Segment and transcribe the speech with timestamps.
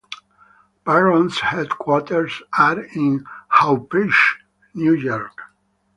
[0.83, 4.37] Barron's headquarters are in Hauppauge,
[4.73, 5.39] New York.